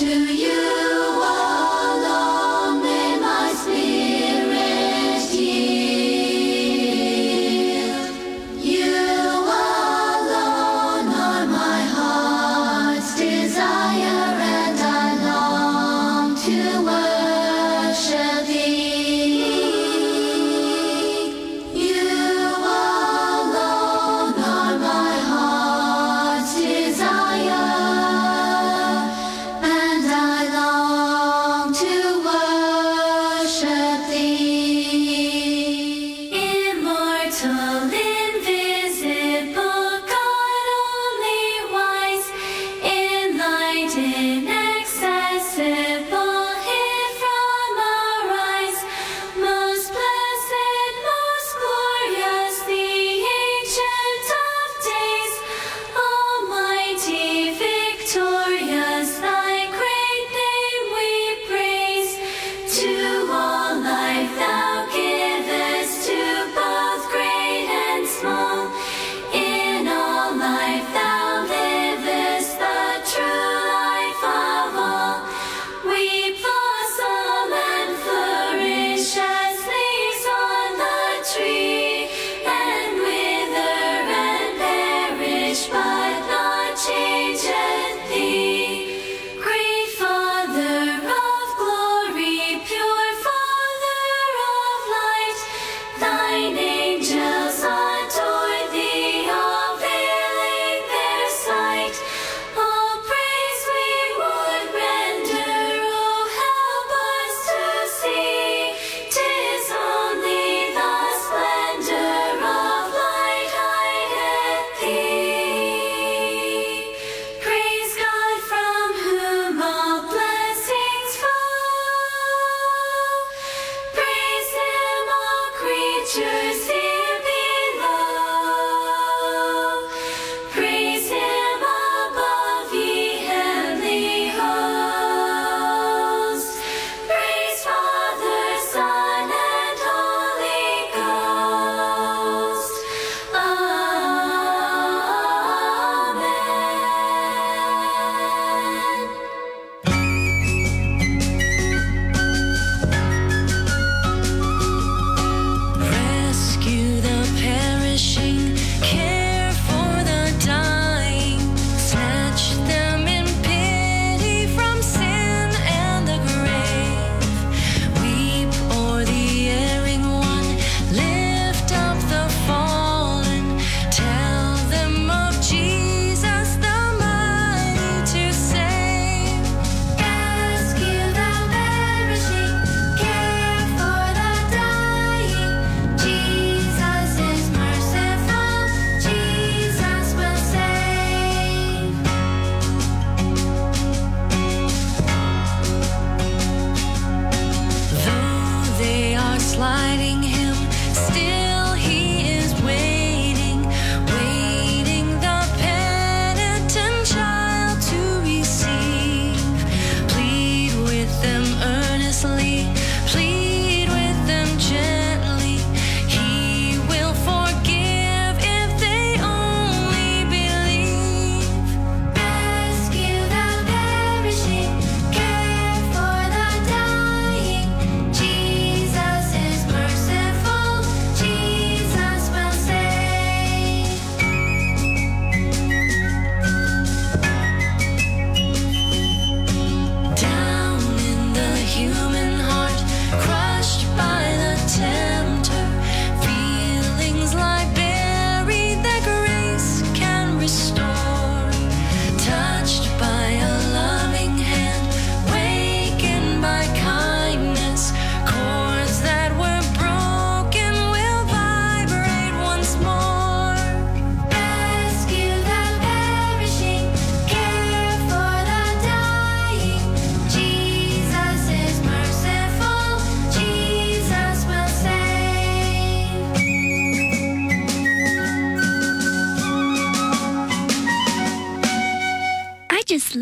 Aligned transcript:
to 0.00 0.32
you. 0.32 0.79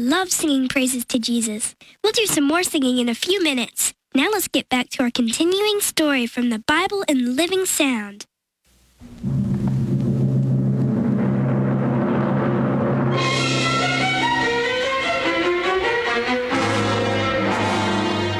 Kids 0.09 0.19
love 0.19 0.31
singing 0.31 0.69
praises 0.69 1.05
to 1.07 1.19
Jesus. 1.19 1.75
We'll 2.03 2.13
do 2.13 2.27
some 2.27 2.45
more 2.45 2.63
singing 2.63 2.99
in 2.99 3.09
a 3.09 3.15
few 3.15 3.43
minutes. 3.43 3.95
Now 4.15 4.29
let's 4.33 4.49
get 4.49 4.69
back 4.69 4.89
to 4.91 5.03
our 5.03 5.11
continuing 5.11 5.81
story 5.81 6.27
from 6.27 6.51
the 6.51 6.59
Bible 6.67 7.05
in 7.09 7.37
Living 7.37 7.67
Sound. 7.67 8.27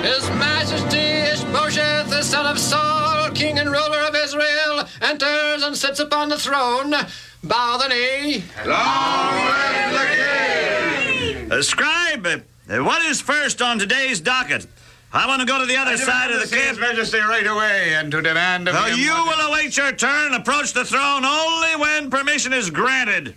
His 0.03 0.31
Majesty 0.31 1.07
Ishbosheth, 1.33 2.11
the 2.11 2.23
son 2.23 2.47
of 2.47 2.59
Saul, 2.59 3.31
king 3.31 3.59
and 3.59 3.71
ruler 3.71 4.03
of 4.09 4.15
Israel, 4.15 4.85
enters 5.03 5.63
and 5.63 5.77
sits 5.77 6.01
upon 6.01 6.29
the 6.29 6.39
throne. 6.39 6.95
Bow 7.43 7.79
the 7.79 7.89
knee. 7.89 8.43
Uh, 11.51 11.63
scribe, 11.63 12.27
uh, 12.27 12.79
what 12.85 13.03
is 13.05 13.21
first 13.21 13.63
on 13.63 13.79
today's 13.79 14.21
docket? 14.21 14.67
I 15.13 15.27
want 15.27 15.41
to 15.41 15.47
go 15.47 15.59
to 15.59 15.65
the 15.67 15.77
other 15.77 15.97
side 15.97 16.31
of 16.31 16.41
the 16.41 16.47
see 16.47 16.57
His 16.57 16.77
camp. 16.77 16.81
Majesty 16.81 17.19
right 17.19 17.47
away 17.47 17.95
and 17.95 18.13
to 18.13 18.21
demand 18.21 18.69
of 18.69 18.75
Now, 18.75 18.85
him. 18.85 18.99
you 18.99 19.13
will 19.13 19.49
await 19.49 19.77
your 19.77 19.93
turn 19.93 20.35
approach 20.35 20.75
the 20.75 20.85
throne 20.85 21.25
only 21.25 21.77
when 21.77 22.11
permission 22.11 22.53
is 22.53 22.69
granted. 22.69 23.35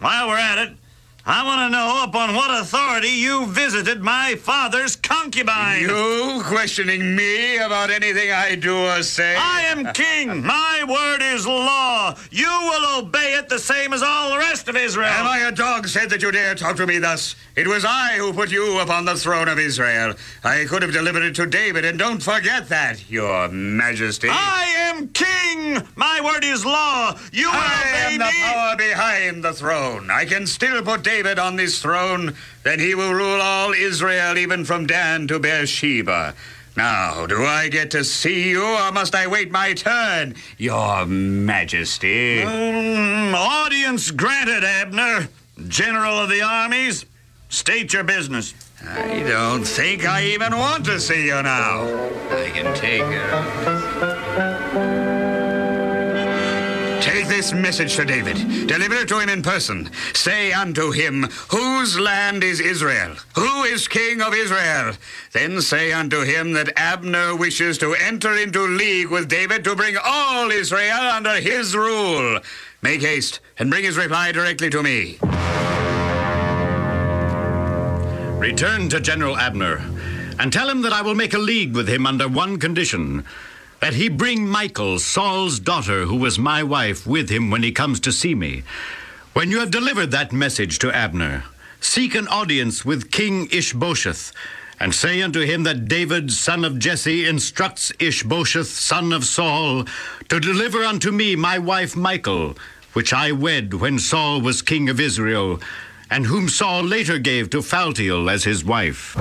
While 0.00 0.28
we're 0.28 0.38
at 0.38 0.58
it, 0.58 0.76
I 1.24 1.44
want 1.44 1.60
to 1.60 1.78
know 1.78 2.02
upon 2.02 2.34
what 2.34 2.50
authority 2.60 3.06
you 3.10 3.46
visited 3.46 4.02
my 4.02 4.34
father's 4.34 4.96
concubine. 4.96 5.82
You 5.82 6.42
questioning 6.44 7.14
me 7.14 7.58
about 7.58 7.90
anything 7.90 8.32
I 8.32 8.56
do 8.56 8.76
or 8.76 9.04
say? 9.04 9.36
I 9.38 9.60
am 9.62 9.92
king. 9.94 10.44
My 10.44 10.84
word 10.88 11.22
is 11.22 11.46
law. 11.46 12.16
You 12.32 12.48
will 12.48 12.98
obey 13.04 13.34
it 13.38 13.48
the 13.48 13.60
same 13.60 13.92
as 13.92 14.02
all 14.02 14.30
the 14.32 14.38
rest 14.38 14.66
of 14.66 14.74
Israel. 14.74 15.06
Am 15.10 15.26
I 15.26 15.46
a 15.46 15.52
dog 15.52 15.86
said 15.86 16.10
that 16.10 16.22
you 16.22 16.32
dare 16.32 16.56
talk 16.56 16.74
to 16.78 16.88
me 16.88 16.98
thus? 16.98 17.36
It 17.54 17.68
was 17.68 17.84
I 17.84 18.14
who 18.16 18.32
put 18.32 18.50
you 18.50 18.80
upon 18.80 19.04
the 19.04 19.14
throne 19.14 19.46
of 19.46 19.60
Israel. 19.60 20.14
I 20.42 20.64
could 20.64 20.82
have 20.82 20.92
delivered 20.92 21.22
it 21.22 21.36
to 21.36 21.46
David, 21.46 21.84
and 21.84 22.00
don't 22.00 22.20
forget 22.22 22.68
that, 22.70 23.08
Your 23.08 23.46
Majesty. 23.48 24.28
I 24.28 24.64
am 24.88 25.06
king. 25.10 25.86
My 25.94 26.20
word 26.24 26.42
is 26.44 26.64
law. 26.64 27.16
You 27.30 27.46
will 27.46 27.54
I 27.54 27.82
obey 28.08 28.12
am 28.14 28.18
the 28.18 28.24
me. 28.24 28.42
power 28.42 28.76
behind 28.76 29.44
the 29.44 29.52
throne. 29.52 30.10
I 30.10 30.24
can 30.24 30.48
still 30.48 30.82
put 30.82 31.02
David 31.04 31.11
on 31.20 31.56
this 31.56 31.80
throne. 31.80 32.34
Then 32.62 32.80
he 32.80 32.94
will 32.94 33.12
rule 33.12 33.40
all 33.40 33.72
Israel, 33.72 34.38
even 34.38 34.64
from 34.64 34.86
Dan 34.86 35.26
to 35.28 35.38
Beersheba. 35.38 36.34
Now, 36.74 37.26
do 37.26 37.44
I 37.44 37.68
get 37.68 37.90
to 37.90 38.02
see 38.02 38.48
you, 38.48 38.64
or 38.64 38.90
must 38.92 39.14
I 39.14 39.26
wait 39.26 39.50
my 39.50 39.74
turn, 39.74 40.34
Your 40.56 41.04
Majesty? 41.04 42.40
Mm, 42.40 43.34
audience 43.34 44.10
granted, 44.10 44.64
Abner. 44.64 45.28
General 45.68 46.18
of 46.18 46.30
the 46.30 46.40
armies, 46.40 47.04
state 47.50 47.92
your 47.92 48.04
business. 48.04 48.54
I 48.82 49.22
don't 49.28 49.64
think 49.64 50.06
I 50.06 50.24
even 50.24 50.56
want 50.56 50.86
to 50.86 50.98
see 50.98 51.26
you 51.26 51.42
now. 51.42 51.84
I 52.30 52.50
can 52.50 52.74
take 52.74 53.02
it. 53.02 54.11
This 57.42 57.52
message 57.52 57.96
to 57.96 58.04
David. 58.04 58.36
Deliver 58.68 58.94
it 58.94 59.08
to 59.08 59.18
him 59.18 59.28
in 59.28 59.42
person. 59.42 59.90
Say 60.14 60.52
unto 60.52 60.92
him, 60.92 61.24
Whose 61.50 61.98
land 61.98 62.44
is 62.44 62.60
Israel? 62.60 63.16
Who 63.34 63.64
is 63.64 63.88
king 63.88 64.22
of 64.22 64.32
Israel? 64.32 64.94
Then 65.32 65.60
say 65.60 65.90
unto 65.92 66.20
him 66.20 66.52
that 66.52 66.72
Abner 66.76 67.34
wishes 67.34 67.78
to 67.78 67.94
enter 67.94 68.36
into 68.36 68.60
league 68.60 69.10
with 69.10 69.28
David 69.28 69.64
to 69.64 69.74
bring 69.74 69.96
all 70.04 70.52
Israel 70.52 71.00
under 71.00 71.40
his 71.40 71.74
rule. 71.74 72.38
Make 72.80 73.00
haste 73.00 73.40
and 73.58 73.70
bring 73.70 73.82
his 73.82 73.96
reply 73.96 74.30
directly 74.30 74.70
to 74.70 74.80
me. 74.80 75.18
Return 78.38 78.88
to 78.90 79.00
General 79.00 79.36
Abner 79.36 79.84
and 80.38 80.52
tell 80.52 80.70
him 80.70 80.82
that 80.82 80.92
I 80.92 81.02
will 81.02 81.16
make 81.16 81.34
a 81.34 81.38
league 81.38 81.74
with 81.74 81.88
him 81.88 82.06
under 82.06 82.28
one 82.28 82.60
condition 82.60 83.24
that 83.82 83.94
he 83.94 84.08
bring 84.08 84.48
Michal, 84.48 85.00
Saul's 85.00 85.58
daughter, 85.58 86.04
who 86.04 86.14
was 86.14 86.38
my 86.38 86.62
wife, 86.62 87.04
with 87.04 87.28
him 87.28 87.50
when 87.50 87.64
he 87.64 87.72
comes 87.72 87.98
to 87.98 88.12
see 88.12 88.32
me. 88.32 88.62
When 89.32 89.50
you 89.50 89.58
have 89.58 89.72
delivered 89.72 90.12
that 90.12 90.32
message 90.32 90.78
to 90.78 90.96
Abner, 90.96 91.42
seek 91.80 92.14
an 92.14 92.28
audience 92.28 92.84
with 92.84 93.10
King 93.10 93.48
Ishbosheth, 93.50 94.32
and 94.78 94.94
say 94.94 95.20
unto 95.20 95.40
him 95.40 95.64
that 95.64 95.88
David, 95.88 96.30
son 96.30 96.64
of 96.64 96.78
Jesse, 96.78 97.26
instructs 97.26 97.92
Ishbosheth, 97.98 98.68
son 98.68 99.12
of 99.12 99.24
Saul, 99.24 99.84
to 100.28 100.38
deliver 100.38 100.84
unto 100.84 101.10
me 101.10 101.34
my 101.34 101.58
wife 101.58 101.96
Michal, 101.96 102.56
which 102.92 103.12
I 103.12 103.32
wed 103.32 103.74
when 103.74 103.98
Saul 103.98 104.40
was 104.40 104.62
king 104.62 104.90
of 104.90 105.00
Israel, 105.00 105.60
and 106.08 106.26
whom 106.26 106.48
Saul 106.48 106.84
later 106.84 107.18
gave 107.18 107.50
to 107.50 107.58
Phaltiel 107.58 108.30
as 108.30 108.44
his 108.44 108.64
wife. 108.64 109.16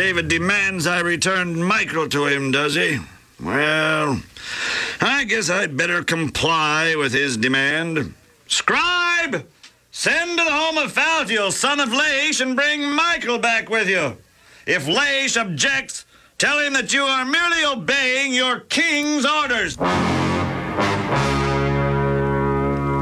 David 0.00 0.28
demands 0.28 0.86
I 0.86 1.00
return 1.00 1.62
Michal 1.62 2.08
to 2.08 2.24
him, 2.24 2.50
does 2.50 2.74
he? 2.74 3.00
Well, 3.38 4.22
I 4.98 5.24
guess 5.24 5.50
I'd 5.50 5.76
better 5.76 6.02
comply 6.02 6.94
with 6.96 7.12
his 7.12 7.36
demand. 7.36 8.14
Scribe! 8.46 9.46
Send 9.90 10.38
to 10.38 10.44
the 10.44 10.50
home 10.50 10.78
of 10.78 10.94
Phaltiel, 10.94 11.52
son 11.52 11.80
of 11.80 11.90
Laish, 11.90 12.40
and 12.40 12.56
bring 12.56 12.80
Michal 12.96 13.38
back 13.38 13.68
with 13.68 13.90
you. 13.90 14.16
If 14.66 14.86
Laish 14.86 15.38
objects, 15.38 16.06
tell 16.38 16.58
him 16.60 16.72
that 16.72 16.94
you 16.94 17.02
are 17.02 17.26
merely 17.26 17.62
obeying 17.62 18.32
your 18.32 18.60
king's 18.60 19.26
orders. 19.26 19.76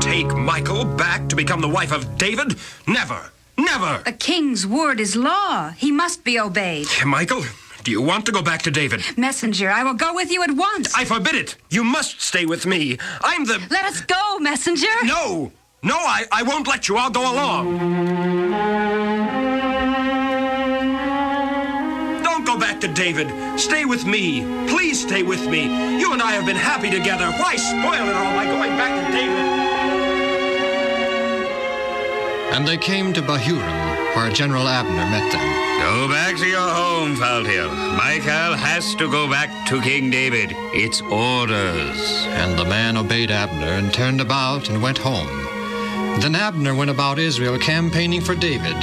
Take 0.02 0.36
Michal 0.36 0.84
back 0.84 1.28
to 1.28 1.36
become 1.36 1.60
the 1.60 1.68
wife 1.68 1.92
of 1.92 2.18
David? 2.18 2.56
Never. 2.88 3.30
Never. 3.58 4.02
A 4.06 4.12
king's 4.12 4.66
word 4.66 5.00
is 5.00 5.16
law. 5.16 5.70
He 5.70 5.90
must 5.90 6.22
be 6.24 6.38
obeyed. 6.38 6.86
Michal, 7.04 7.42
do 7.82 7.90
you 7.90 8.00
want 8.00 8.24
to 8.26 8.32
go 8.32 8.40
back 8.40 8.62
to 8.62 8.70
David? 8.70 9.02
Messenger, 9.16 9.70
I 9.70 9.82
will 9.82 9.94
go 9.94 10.14
with 10.14 10.30
you 10.30 10.42
at 10.44 10.52
once. 10.52 10.94
I 10.94 11.04
forbid 11.04 11.34
it. 11.34 11.56
You 11.70 11.82
must 11.84 12.20
stay 12.22 12.46
with 12.46 12.66
me. 12.66 12.98
I'm 13.20 13.44
the. 13.46 13.60
Let 13.70 13.84
us 13.84 14.00
go, 14.00 14.38
messenger. 14.38 14.86
No! 15.04 15.50
No, 15.82 15.96
I, 15.96 16.24
I 16.32 16.42
won't 16.42 16.66
let 16.66 16.88
you. 16.88 16.96
I'll 16.96 17.10
go 17.10 17.22
along. 17.32 17.78
Don't 22.22 22.44
go 22.44 22.58
back 22.58 22.80
to 22.80 22.88
David. 22.88 23.28
Stay 23.58 23.84
with 23.84 24.04
me. 24.04 24.42
Please 24.68 25.00
stay 25.00 25.22
with 25.22 25.46
me. 25.46 25.98
You 26.00 26.12
and 26.12 26.22
I 26.22 26.32
have 26.32 26.46
been 26.46 26.56
happy 26.56 26.90
together. 26.90 27.30
Why 27.32 27.56
spoil 27.56 28.08
it 28.08 28.14
all 28.14 28.34
by 28.34 28.44
going 28.46 28.76
back 28.76 29.06
to 29.06 29.12
David? 29.12 29.77
And 32.52 32.66
they 32.66 32.76
came 32.76 33.12
to 33.12 33.22
Bahurim, 33.22 34.16
where 34.16 34.30
General 34.30 34.66
Abner 34.66 35.06
met 35.10 35.32
them. 35.32 35.68
Go 35.80 36.08
back 36.08 36.36
to 36.36 36.46
your 36.46 36.60
home, 36.60 37.14
Phaltiel. 37.16 37.70
Michal 37.96 38.54
has 38.54 38.94
to 38.96 39.10
go 39.10 39.28
back 39.30 39.50
to 39.68 39.80
King 39.80 40.10
David. 40.10 40.52
It's 40.74 41.00
orders. 41.02 42.26
And 42.40 42.58
the 42.58 42.64
man 42.64 42.96
obeyed 42.96 43.30
Abner 43.30 43.66
and 43.66 43.92
turned 43.94 44.20
about 44.20 44.68
and 44.68 44.82
went 44.82 44.98
home. 44.98 45.28
Then 46.20 46.34
Abner 46.34 46.74
went 46.74 46.90
about 46.90 47.20
Israel 47.20 47.58
campaigning 47.58 48.20
for 48.20 48.34
David 48.34 48.76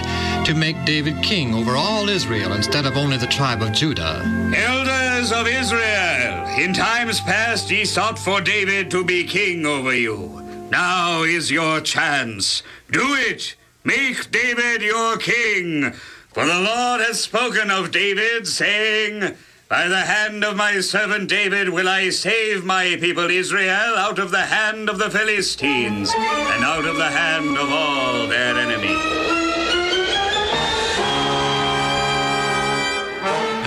to 0.46 0.54
make 0.54 0.86
David 0.86 1.22
king 1.22 1.54
over 1.54 1.76
all 1.76 2.08
Israel 2.08 2.54
instead 2.54 2.86
of 2.86 2.96
only 2.96 3.18
the 3.18 3.28
tribe 3.28 3.62
of 3.62 3.74
Judah. 3.74 4.22
Elders 4.56 5.34
of 5.34 5.48
Israel, 5.48 6.48
in 6.58 6.74
times 6.74 7.20
past 7.20 7.70
ye 7.70 7.84
sought 7.84 8.18
for 8.18 8.40
David 8.40 8.90
to 8.92 9.04
be 9.04 9.26
king 9.26 9.66
over 9.66 9.94
you. 9.94 10.45
Now 10.70 11.24
is 11.24 11.52
your 11.52 11.82
chance. 11.82 12.64
Do 12.92 13.14
it. 13.14 13.56
Make 13.84 14.32
David 14.32 14.82
your 14.82 15.18
king. 15.18 15.92
For 16.34 16.46
the 16.46 16.60
Lord 16.60 17.02
has 17.02 17.22
spoken 17.22 17.70
of 17.70 17.92
David, 17.92 18.48
saying, 18.48 19.36
By 19.70 19.88
the 19.88 20.02
hand 20.02 20.44
of 20.44 20.58
my 20.58 20.80
servant 20.82 21.30
David 21.30 21.70
will 21.70 21.88
I 21.88 22.10
save 22.10 22.66
my 22.66 22.98
people 23.00 23.30
Israel 23.30 23.96
out 23.96 24.20
of 24.20 24.32
the 24.32 24.42
hand 24.42 24.90
of 24.90 24.98
the 24.98 25.10
Philistines 25.10 26.12
and 26.16 26.64
out 26.64 26.86
of 26.86 26.98
the 26.98 27.10
hand 27.10 27.58
of 27.58 27.72
all 27.72 28.28
their 28.28 28.58
enemies. 28.58 29.36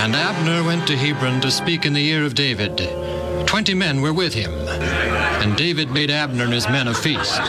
And 0.01 0.17
Abner 0.17 0.65
went 0.65 0.87
to 0.89 0.97
Hebron 0.97 1.41
to 1.43 1.51
speak 1.51 1.87
in 1.87 1.93
the 1.93 2.07
ear 2.07 2.25
of 2.25 2.35
David. 2.35 2.77
Twenty 3.47 3.75
men 3.75 4.01
were 4.01 4.13
with 4.13 4.35
him. 4.35 4.53
And 5.41 5.57
David 5.57 5.91
made 5.91 6.11
Abner 6.11 6.45
and 6.45 6.53
his 6.53 6.69
men 6.69 6.89
a 6.89 6.95
feast. 6.95 7.41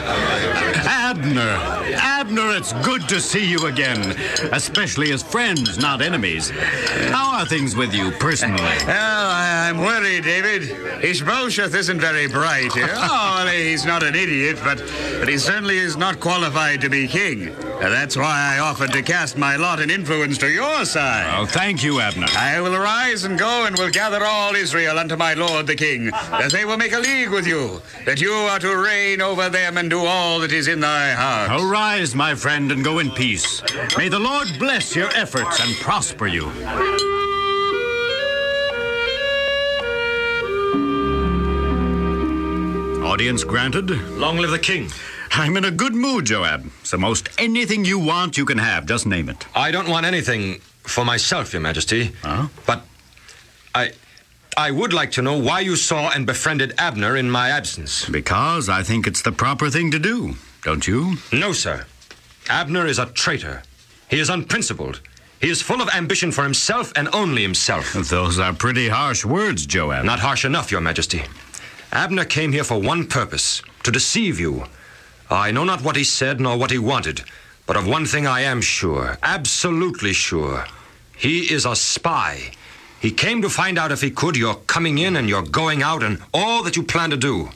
Abner! 0.85 1.57
Abner, 1.95 2.55
it's 2.55 2.73
good 2.85 3.07
to 3.09 3.19
see 3.19 3.45
you 3.49 3.65
again, 3.65 4.15
especially 4.51 5.11
as 5.11 5.23
friends, 5.23 5.77
not 5.77 6.01
enemies. 6.01 6.51
How 7.09 7.39
are 7.39 7.45
things 7.45 7.75
with 7.75 7.93
you 7.93 8.11
personally? 8.11 8.61
Well, 8.61 9.29
I, 9.31 9.58
am 9.69 9.77
worried, 9.77 10.23
David. 10.23 11.03
Ishbosheth 11.03 11.73
isn't 11.73 11.99
very 11.99 12.27
bright. 12.27 12.71
oh, 12.75 13.43
well, 13.45 13.47
he's 13.47 13.85
not 13.85 14.03
an 14.03 14.15
idiot, 14.15 14.59
but, 14.63 14.79
but 15.19 15.27
he 15.27 15.37
certainly 15.37 15.77
is 15.77 15.95
not 15.95 16.19
qualified 16.19 16.81
to 16.81 16.89
be 16.89 17.07
king. 17.07 17.49
And 17.49 17.93
that's 17.93 18.17
why 18.17 18.55
I 18.55 18.59
offered 18.59 18.91
to 18.93 19.01
cast 19.01 19.37
my 19.37 19.55
lot 19.55 19.79
and 19.79 19.91
influence 19.91 20.37
to 20.39 20.49
your 20.49 20.85
side. 20.85 21.33
Oh, 21.37 21.45
thank 21.45 21.83
you, 21.83 22.01
Abner. 22.01 22.27
I 22.35 22.59
will 22.59 22.75
arise 22.75 23.23
and 23.23 23.37
go 23.37 23.65
and 23.65 23.77
will 23.77 23.89
gather 23.89 24.25
all 24.25 24.55
Israel 24.55 24.99
unto 24.99 25.15
my 25.15 25.33
lord 25.33 25.67
the 25.67 25.75
king, 25.75 26.05
that 26.07 26.51
they 26.51 26.65
will 26.65 26.77
make 26.77 26.93
a 26.93 26.99
league 26.99 27.29
with 27.29 27.47
you, 27.47 27.81
that 28.05 28.19
you 28.19 28.31
are 28.31 28.59
to 28.59 28.75
reign 28.75 29.21
over 29.21 29.49
them 29.49 29.77
and 29.77 29.89
do 29.89 30.05
all 30.05 30.39
that 30.39 30.51
is 30.51 30.67
in 30.67 30.79
thy 30.79 31.11
heart. 31.11 31.61
Arise, 31.61 32.15
my 32.15 32.35
friend, 32.35 32.71
and 32.71 32.83
go 32.83 32.99
in 32.99 33.11
peace. 33.11 33.61
May 33.97 34.09
the 34.09 34.19
Lord 34.19 34.47
bless 34.57 34.95
your 34.95 35.09
efforts 35.15 35.59
and 35.61 35.75
prosper 35.75 36.27
you. 36.27 37.28
Audience 43.19 43.43
granted. 43.43 43.89
Long 44.11 44.37
live 44.37 44.51
the 44.51 44.57
king. 44.57 44.89
I'm 45.31 45.57
in 45.57 45.65
a 45.65 45.71
good 45.71 45.93
mood, 45.93 46.23
Joab. 46.23 46.71
So 46.83 46.97
most 46.97 47.27
anything 47.37 47.83
you 47.83 47.99
want, 47.99 48.37
you 48.37 48.45
can 48.45 48.57
have. 48.57 48.85
Just 48.85 49.05
name 49.05 49.27
it. 49.27 49.45
I 49.53 49.71
don't 49.71 49.89
want 49.89 50.05
anything 50.05 50.61
for 50.83 51.03
myself, 51.03 51.51
Your 51.51 51.61
Majesty. 51.61 52.13
Huh? 52.23 52.47
But 52.65 52.85
I. 53.75 53.91
I 54.55 54.71
would 54.71 54.93
like 54.93 55.11
to 55.11 55.21
know 55.21 55.37
why 55.37 55.59
you 55.59 55.75
saw 55.75 56.09
and 56.11 56.25
befriended 56.25 56.73
Abner 56.77 57.17
in 57.17 57.29
my 57.29 57.49
absence. 57.49 58.07
Because 58.07 58.69
I 58.69 58.83
think 58.83 59.05
it's 59.05 59.21
the 59.21 59.33
proper 59.33 59.69
thing 59.69 59.91
to 59.91 59.99
do, 59.99 60.35
don't 60.61 60.87
you? 60.87 61.17
No, 61.33 61.51
sir. 61.51 61.85
Abner 62.49 62.87
is 62.87 62.99
a 62.99 63.07
traitor. 63.07 63.63
He 64.09 64.21
is 64.21 64.29
unprincipled. 64.29 65.01
He 65.41 65.49
is 65.49 65.61
full 65.61 65.81
of 65.81 65.89
ambition 65.93 66.31
for 66.31 66.43
himself 66.43 66.93
and 66.95 67.09
only 67.11 67.41
himself. 67.41 67.91
Those 67.91 68.39
are 68.39 68.53
pretty 68.53 68.87
harsh 68.87 69.25
words, 69.25 69.65
Joab. 69.65 70.05
Not 70.05 70.19
harsh 70.19 70.45
enough, 70.45 70.71
Your 70.71 70.79
Majesty. 70.79 71.23
Abner 71.91 72.25
came 72.25 72.51
here 72.51 72.63
for 72.63 72.79
one 72.79 73.07
purpose 73.07 73.63
to 73.83 73.91
deceive 73.91 74.39
you. 74.39 74.65
I 75.29 75.51
know 75.51 75.63
not 75.63 75.83
what 75.83 75.95
he 75.95 76.03
said 76.03 76.39
nor 76.39 76.55
what 76.55 76.69
he 76.69 76.77
wanted, 76.77 77.23
but 77.65 77.75
of 77.75 77.87
one 77.87 78.05
thing 78.05 78.27
I 78.27 78.41
am 78.41 78.61
sure, 78.61 79.17
absolutely 79.23 80.13
sure. 80.13 80.65
He 81.17 81.51
is 81.51 81.65
a 81.65 81.75
spy. 81.75 82.51
He 82.99 83.11
came 83.11 83.41
to 83.41 83.49
find 83.49 83.79
out 83.79 83.91
if 83.91 84.01
he 84.01 84.11
could 84.11 84.37
your 84.37 84.55
coming 84.67 84.99
in 84.99 85.15
and 85.15 85.27
your 85.27 85.41
going 85.41 85.81
out 85.81 86.03
and 86.03 86.21
all 86.33 86.63
that 86.63 86.75
you 86.75 86.83
plan 86.83 87.09
to 87.09 87.17
do. 87.17 87.49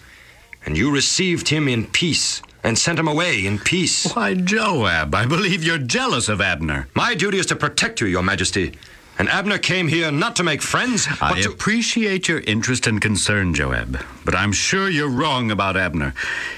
And 0.65 0.77
you 0.77 0.89
received 0.91 1.49
him 1.49 1.67
in 1.67 1.85
peace 1.85 2.41
and 2.63 2.77
sent 2.79 2.97
him 2.97 3.07
away 3.07 3.45
in 3.45 3.59
peace. 3.59 4.13
Why, 4.15 4.33
Joab, 4.33 5.13
I 5.13 5.25
believe 5.25 5.63
you're 5.63 5.77
jealous 5.77 6.29
of 6.29 6.41
Abner. 6.41 6.87
My 6.95 7.13
duty 7.13 7.37
is 7.37 7.45
to 7.47 7.55
protect 7.55 8.01
you, 8.01 8.07
Your 8.07 8.23
Majesty. 8.23 8.73
And 9.20 9.29
Abner 9.29 9.60
came 9.60 9.88
here 9.88 10.12
not 10.12 10.36
to 10.38 10.43
make 10.43 10.62
friends, 10.62 11.08
but 11.08 11.38
I 11.38 11.41
to. 11.41 11.51
appreciate 11.51 12.27
your 12.27 12.39
interest 12.41 12.88
and 12.88 13.00
concern, 13.00 13.53
Joab, 13.53 14.00
but 14.25 14.36
I'm 14.36 14.51
sure 14.51 14.89
you're 14.89 15.10
wrong 15.10 15.51
about 15.51 15.77
Abner. 15.77 16.13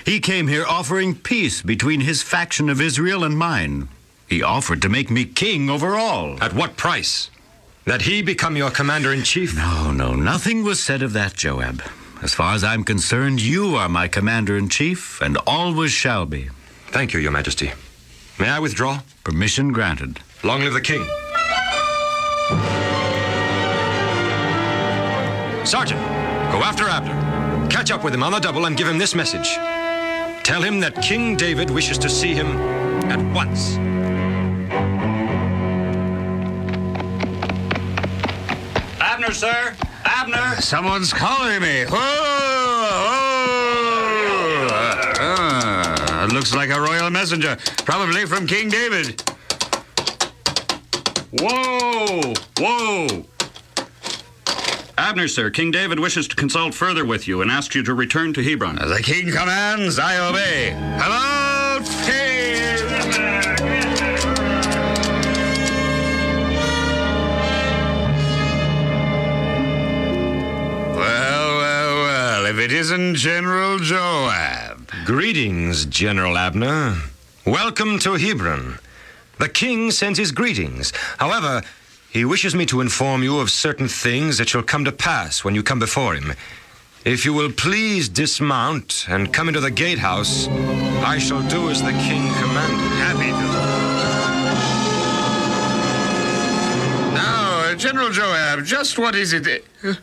He 0.06 0.20
came 0.20 0.48
here 0.48 0.66
offering 0.66 1.16
peace 1.16 1.62
between 1.62 2.02
his 2.02 2.24
faction 2.24 2.70
of 2.70 2.80
Israel 2.80 3.24
and 3.24 3.38
mine. 3.38 3.90
He 4.28 4.42
offered 4.42 4.82
to 4.84 4.90
make 4.90 5.12
me 5.12 5.26
king 5.26 5.70
over 5.70 5.96
all. 5.96 6.42
At 6.42 6.54
what 6.54 6.78
price? 6.78 7.30
That 7.86 8.04
he 8.04 8.22
become 8.24 8.58
your 8.58 8.72
commander 8.72 9.12
in 9.14 9.24
chief? 9.24 9.56
No, 9.56 9.92
no, 9.92 10.16
nothing 10.16 10.64
was 10.64 10.82
said 10.82 11.04
of 11.04 11.14
that, 11.14 11.36
Joab. 11.36 11.84
As 12.24 12.34
far 12.34 12.56
as 12.56 12.64
I'm 12.64 12.84
concerned, 12.84 13.42
you 13.42 13.76
are 13.76 13.90
my 13.90 14.08
commander 14.08 14.58
in 14.58 14.70
chief, 14.70 15.22
and 15.22 15.38
always 15.46 15.92
shall 15.92 16.26
be. 16.26 16.50
Thank 16.88 17.14
you, 17.14 17.20
Your 17.20 17.32
Majesty. 17.32 17.74
May 18.40 18.50
I 18.50 18.60
withdraw? 18.60 19.02
Permission 19.24 19.72
granted. 19.74 20.22
Long 20.44 20.62
live 20.62 20.74
the 20.74 20.82
king. 20.82 21.06
Sergeant, 25.66 26.00
go 26.52 26.60
after 26.62 26.88
Abner. 26.88 27.68
Catch 27.70 27.90
up 27.90 28.04
with 28.04 28.14
him 28.14 28.22
on 28.22 28.32
the 28.32 28.40
double 28.40 28.68
and 28.68 28.78
give 28.78 28.88
him 28.88 29.00
this 29.00 29.16
message. 29.16 29.56
Tell 30.44 30.62
him 30.62 30.80
that 30.80 31.02
King 31.02 31.36
David 31.36 31.72
wishes 31.72 31.98
to 31.98 32.08
see 32.08 32.36
him 32.36 32.46
at 33.10 33.20
once. 33.34 33.78
Abner, 39.02 39.32
sir. 39.34 39.76
Abner. 40.06 40.62
Someone's 40.62 41.12
calling 41.12 41.62
me. 41.62 41.86
Whoa! 41.86 41.98
whoa. 44.68 44.68
Ah, 45.20 46.28
looks 46.32 46.54
like 46.54 46.70
a 46.70 46.80
royal 46.80 47.10
messenger, 47.10 47.58
probably 47.86 48.28
from 48.28 48.46
King 48.46 48.70
David. 48.70 49.20
Whoa! 51.32 52.34
Whoa! 52.60 53.26
Abner, 54.98 55.28
sir, 55.28 55.50
King 55.50 55.72
David 55.72 56.00
wishes 56.00 56.26
to 56.30 56.36
consult 56.38 56.74
further 56.74 57.04
with 57.04 57.28
you 57.28 57.42
and 57.42 57.52
asks 57.52 57.76
you 57.76 57.84
to 57.84 57.94
return 57.94 58.32
to 58.34 58.42
Hebron. 58.42 58.80
As 58.80 58.90
The 58.90 59.04
king 59.04 59.30
commands, 59.30 60.00
I 60.00 60.18
obey. 60.18 60.72
Hello, 60.98 61.82
king! 62.06 62.36
Well, 70.96 71.58
well, 71.58 71.96
well, 72.06 72.46
if 72.46 72.58
it 72.58 72.72
isn't 72.72 73.16
General 73.16 73.80
Joab. 73.80 74.90
Greetings, 75.06 75.86
General 75.88 76.38
Abner. 76.38 76.96
Welcome 77.46 78.00
to 78.00 78.14
Hebron. 78.14 78.80
The 79.40 79.50
king 79.50 79.92
sends 79.92 80.18
his 80.18 80.32
greetings. 80.32 80.94
However, 81.18 81.62
he 82.16 82.24
wishes 82.24 82.56
me 82.56 82.66
to 82.66 82.80
inform 82.80 83.24
you 83.24 83.40
of 83.40 83.52
certain 83.52 83.90
things 83.90 84.38
that 84.38 84.48
shall 84.48 84.64
come 84.64 84.86
to 84.86 84.92
pass 84.94 85.44
when 85.44 85.54
you 85.54 85.62
come 85.62 85.80
before 85.80 86.16
him. 86.16 86.32
If 87.04 87.26
you 87.26 87.34
will 87.34 87.52
please 87.52 88.08
dismount 88.08 89.06
and 89.10 89.34
come 89.34 89.50
into 89.50 89.60
the 89.60 89.70
gatehouse, 89.70 90.48
I 91.04 91.18
shall 91.18 91.44
do 91.50 91.70
as 91.70 91.82
the 91.84 91.92
king 91.92 92.24
commanded. 92.36 92.92
Happy 93.04 93.32
to. 93.32 93.48
Now, 97.16 97.72
uh, 97.72 97.76
General 97.76 98.10
Joab, 98.10 98.64
just 98.64 98.98
what 98.98 99.14
is 99.14 99.34
it? 99.34 99.66
uh, 99.84 99.96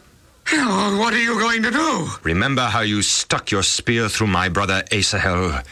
what 0.99 1.15
are 1.15 1.23
you 1.23 1.39
going 1.39 1.63
to 1.63 1.71
do? 1.71 2.09
Remember 2.25 2.67
how 2.67 2.83
you 2.83 3.01
stuck 3.01 3.51
your 3.51 3.63
spear 3.63 4.11
through 4.11 4.27
my 4.27 4.51
brother 4.51 4.85
Asahel? 4.93 5.63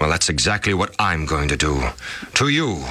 Well, 0.00 0.10
that's 0.10 0.28
exactly 0.28 0.74
what 0.74 0.94
I'm 0.98 1.26
going 1.26 1.48
to 1.48 1.56
do. 1.56 1.82
To 2.34 2.48
you. 2.48 2.84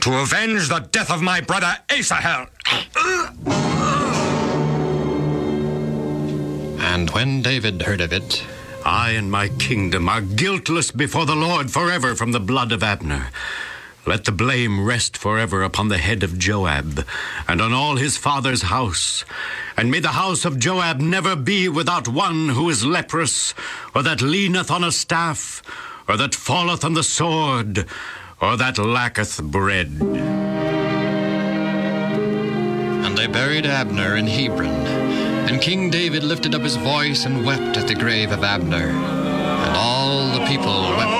To 0.00 0.14
avenge 0.18 0.68
the 0.68 0.80
death 0.80 1.10
of 1.10 1.22
my 1.22 1.40
brother 1.40 1.76
Asahel. 1.88 2.48
And 6.82 7.10
when 7.10 7.42
David 7.42 7.82
heard 7.82 8.00
of 8.00 8.12
it, 8.12 8.44
I 8.84 9.10
and 9.10 9.30
my 9.30 9.48
kingdom 9.48 10.08
are 10.08 10.20
guiltless 10.20 10.90
before 10.90 11.26
the 11.26 11.36
Lord 11.36 11.70
forever 11.70 12.14
from 12.14 12.32
the 12.32 12.40
blood 12.40 12.72
of 12.72 12.82
Abner. 12.82 13.30
Let 14.06 14.24
the 14.24 14.32
blame 14.32 14.84
rest 14.84 15.16
forever 15.16 15.62
upon 15.62 15.88
the 15.88 15.98
head 15.98 16.22
of 16.22 16.38
Joab 16.38 17.06
and 17.46 17.60
on 17.60 17.74
all 17.74 17.96
his 17.96 18.16
father's 18.16 18.62
house. 18.62 19.24
And 19.76 19.90
may 19.90 20.00
the 20.00 20.08
house 20.08 20.44
of 20.44 20.58
Joab 20.58 21.00
never 21.00 21.36
be 21.36 21.68
without 21.68 22.08
one 22.08 22.48
who 22.48 22.70
is 22.70 22.84
leprous, 22.84 23.54
or 23.94 24.02
that 24.02 24.22
leaneth 24.22 24.70
on 24.70 24.82
a 24.82 24.90
staff, 24.90 25.62
or 26.10 26.16
that 26.16 26.34
falleth 26.34 26.84
on 26.84 26.94
the 26.94 27.04
sword, 27.04 27.86
or 28.40 28.56
that 28.56 28.78
lacketh 28.78 29.40
bread. 29.44 29.86
and 33.06 33.16
they 33.16 33.28
buried 33.28 33.64
Abner 33.64 34.16
in 34.16 34.26
Hebron. 34.26 34.70
And 35.48 35.62
King 35.62 35.88
David 35.88 36.24
lifted 36.24 36.54
up 36.54 36.62
his 36.62 36.74
voice 36.74 37.26
and 37.26 37.46
wept 37.46 37.76
at 37.76 37.86
the 37.86 37.94
grave 37.94 38.32
of 38.32 38.42
Abner. 38.42 38.88
And 38.88 39.76
all 39.76 40.32
the 40.32 40.44
people 40.46 40.82
wept. 40.96 41.19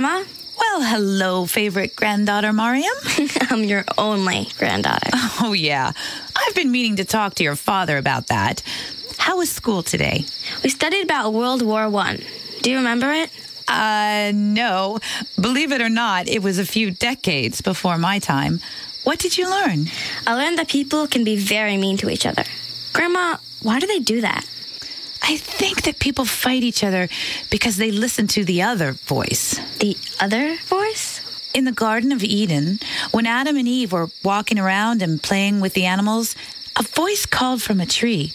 Grandma. 0.00 0.24
Well, 0.58 0.82
hello, 0.82 1.44
favorite 1.44 1.94
granddaughter 1.94 2.54
Mariam. 2.54 2.94
I'm 3.50 3.64
your 3.64 3.84
only 3.98 4.48
granddaughter. 4.56 5.10
Oh, 5.42 5.52
yeah. 5.52 5.92
I've 6.34 6.54
been 6.54 6.72
meaning 6.72 6.96
to 6.96 7.04
talk 7.04 7.34
to 7.34 7.44
your 7.44 7.54
father 7.54 7.98
about 7.98 8.28
that. 8.28 8.62
How 9.18 9.36
was 9.36 9.50
school 9.50 9.82
today? 9.82 10.24
We 10.64 10.70
studied 10.70 11.04
about 11.04 11.34
World 11.34 11.60
War 11.60 11.90
One. 11.90 12.22
Do 12.62 12.70
you 12.70 12.78
remember 12.78 13.12
it? 13.12 13.30
Uh, 13.68 14.32
no. 14.34 15.00
Believe 15.38 15.70
it 15.70 15.82
or 15.82 15.90
not, 15.90 16.28
it 16.28 16.42
was 16.42 16.58
a 16.58 16.64
few 16.64 16.90
decades 16.90 17.60
before 17.60 17.98
my 17.98 18.18
time. 18.18 18.60
What 19.04 19.18
did 19.18 19.36
you 19.36 19.50
learn? 19.50 19.88
I 20.26 20.34
learned 20.34 20.58
that 20.58 20.68
people 20.68 21.08
can 21.08 21.24
be 21.24 21.36
very 21.36 21.76
mean 21.76 21.98
to 21.98 22.08
each 22.08 22.24
other. 22.24 22.44
Grandma, 22.94 23.36
why 23.60 23.78
do 23.78 23.86
they 23.86 23.98
do 23.98 24.22
that? 24.22 24.46
I 25.30 25.36
think 25.36 25.82
that 25.82 26.00
people 26.00 26.24
fight 26.24 26.64
each 26.64 26.82
other 26.82 27.08
because 27.50 27.76
they 27.76 27.92
listen 27.92 28.26
to 28.34 28.44
the 28.44 28.62
other 28.62 28.90
voice. 28.90 29.60
The 29.78 29.96
other 30.18 30.56
voice? 30.56 31.20
In 31.54 31.66
the 31.66 31.70
Garden 31.70 32.10
of 32.10 32.24
Eden, 32.24 32.80
when 33.12 33.26
Adam 33.26 33.56
and 33.56 33.68
Eve 33.68 33.92
were 33.92 34.08
walking 34.24 34.58
around 34.58 35.02
and 35.02 35.22
playing 35.22 35.60
with 35.60 35.74
the 35.74 35.86
animals, 35.86 36.34
a 36.76 36.82
voice 36.82 37.26
called 37.26 37.62
from 37.62 37.78
a 37.78 37.86
tree. 37.86 38.32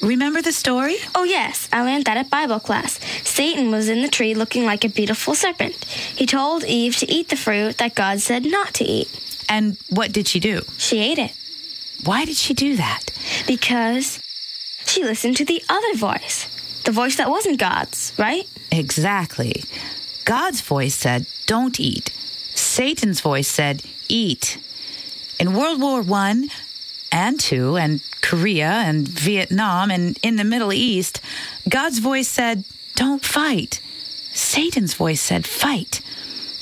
Remember 0.00 0.42
the 0.42 0.50
story? 0.50 0.96
Oh, 1.14 1.22
yes. 1.22 1.68
I 1.72 1.84
learned 1.84 2.06
that 2.06 2.16
at 2.16 2.28
Bible 2.28 2.58
class. 2.58 2.98
Satan 3.22 3.70
was 3.70 3.88
in 3.88 4.02
the 4.02 4.08
tree 4.08 4.34
looking 4.34 4.64
like 4.64 4.84
a 4.84 4.88
beautiful 4.88 5.36
serpent. 5.36 5.84
He 5.84 6.26
told 6.26 6.64
Eve 6.64 6.96
to 6.96 7.08
eat 7.08 7.28
the 7.28 7.36
fruit 7.36 7.78
that 7.78 7.94
God 7.94 8.18
said 8.18 8.44
not 8.44 8.74
to 8.74 8.84
eat. 8.84 9.08
And 9.48 9.78
what 9.90 10.12
did 10.12 10.26
she 10.26 10.40
do? 10.40 10.62
She 10.76 10.98
ate 10.98 11.20
it. 11.20 11.34
Why 12.02 12.24
did 12.24 12.34
she 12.36 12.52
do 12.52 12.74
that? 12.78 13.12
Because 13.46 14.18
she 14.92 15.02
listened 15.02 15.38
to 15.38 15.44
the 15.44 15.62
other 15.70 15.94
voice. 15.94 16.82
The 16.84 16.92
voice 16.92 17.16
that 17.16 17.30
wasn't 17.30 17.58
God's, 17.58 18.12
right? 18.18 18.46
Exactly. 18.70 19.64
God's 20.26 20.60
voice 20.60 20.94
said, 20.94 21.26
don't 21.46 21.80
eat. 21.80 22.10
Satan's 22.54 23.20
voice 23.20 23.48
said, 23.48 23.82
eat. 24.08 24.58
In 25.40 25.54
World 25.54 25.80
War 25.80 26.02
One 26.02 26.50
and 27.10 27.40
Two, 27.40 27.76
and 27.76 28.02
Korea 28.20 28.68
and 28.68 29.08
Vietnam, 29.08 29.90
and 29.90 30.18
in 30.22 30.36
the 30.36 30.44
Middle 30.44 30.72
East, 30.72 31.20
God's 31.68 31.98
voice 31.98 32.28
said, 32.28 32.64
don't 32.94 33.24
fight. 33.24 33.80
Satan's 34.32 34.94
voice 34.94 35.20
said, 35.20 35.46
fight. 35.46 36.02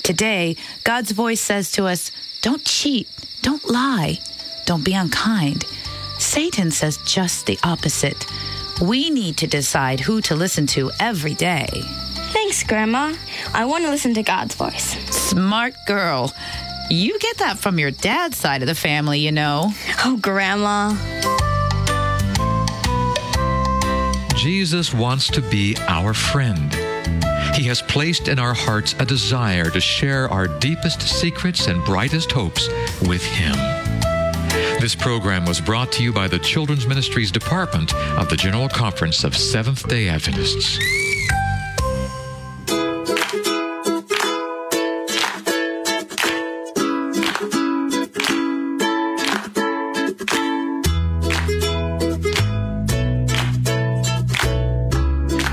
Today, 0.05 0.57
God's 0.85 1.11
voice 1.11 1.41
says 1.41 1.73
to 1.73 1.87
us, 1.87 2.13
don't 2.43 2.65
cheat, 2.65 3.09
don't 3.43 3.69
lie, 3.69 4.21
don't 4.67 4.85
be 4.85 4.95
unkind. 4.95 5.65
Satan 6.31 6.71
says 6.71 6.97
just 6.99 7.47
the 7.47 7.59
opposite. 7.65 8.25
We 8.81 9.11
need 9.11 9.37
to 9.39 9.49
decide 9.49 9.99
who 9.99 10.21
to 10.21 10.37
listen 10.37 10.65
to 10.69 10.93
every 11.01 11.35
day. 11.35 11.67
Thanks, 12.31 12.63
Grandma. 12.63 13.17
I 13.53 13.65
want 13.65 13.83
to 13.83 13.91
listen 13.91 14.15
to 14.15 14.23
God's 14.23 14.55
voice. 14.55 14.93
Smart 15.13 15.75
girl. 15.89 16.33
You 16.89 17.19
get 17.19 17.39
that 17.39 17.59
from 17.59 17.81
your 17.81 17.91
dad's 17.91 18.37
side 18.37 18.63
of 18.63 18.69
the 18.69 18.77
family, 18.77 19.19
you 19.19 19.33
know. 19.33 19.73
Oh, 20.05 20.21
Grandma. 20.23 20.95
Jesus 24.37 24.95
wants 24.95 25.27
to 25.31 25.43
be 25.43 25.77
our 25.89 26.15
friend. 26.15 26.73
He 27.57 27.65
has 27.65 27.83
placed 27.83 28.29
in 28.29 28.39
our 28.39 28.55
hearts 28.55 28.95
a 29.01 29.05
desire 29.05 29.69
to 29.71 29.81
share 29.81 30.29
our 30.29 30.47
deepest 30.47 31.03
secrets 31.03 31.67
and 31.67 31.85
brightest 31.85 32.31
hopes 32.31 32.69
with 33.03 33.25
Him. 33.25 33.80
This 34.81 34.95
program 34.95 35.45
was 35.45 35.61
brought 35.61 35.93
to 35.93 36.03
you 36.03 36.11
by 36.11 36.27
the 36.27 36.39
Children's 36.39 36.87
Ministries 36.87 37.31
Department 37.31 37.95
of 37.95 38.31
the 38.31 38.37
General 38.37 38.67
Conference 38.67 39.25
of 39.25 39.37
Seventh 39.37 39.87
day 39.87 40.09
Adventists. 40.09 40.79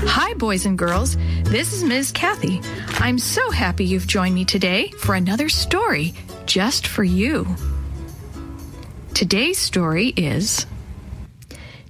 Hi, 0.06 0.32
boys 0.38 0.64
and 0.64 0.78
girls. 0.78 1.18
This 1.42 1.74
is 1.74 1.84
Ms. 1.84 2.12
Kathy. 2.12 2.62
I'm 2.98 3.18
so 3.18 3.50
happy 3.50 3.84
you've 3.84 4.06
joined 4.06 4.34
me 4.34 4.46
today 4.46 4.88
for 4.96 5.14
another 5.14 5.50
story 5.50 6.14
just 6.46 6.86
for 6.86 7.04
you. 7.04 7.46
Today's 9.18 9.58
story 9.58 10.10
is 10.10 10.64